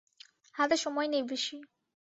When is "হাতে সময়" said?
0.55-1.07